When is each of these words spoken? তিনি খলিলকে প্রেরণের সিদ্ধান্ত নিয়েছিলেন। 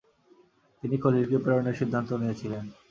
তিনি 0.83 0.95
খলিলকে 0.97 1.37
প্রেরণের 1.37 1.79
সিদ্ধান্ত 1.79 2.09
নিয়েছিলেন। 2.13 2.63